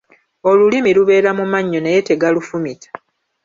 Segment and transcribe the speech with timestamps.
[0.49, 2.89] Olulimi lubeera mu mannyo naye tegalufumita.